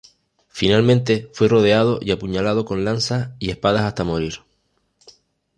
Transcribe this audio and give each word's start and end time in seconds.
Finalmente 0.47 1.29
fue 1.31 1.47
rodeado 1.47 1.99
y 2.01 2.09
apuñalado 2.09 2.65
con 2.65 2.83
lanzas 2.83 3.29
y 3.37 3.51
espadas 3.51 3.83
hasta 3.83 4.03
morir. 4.03 4.37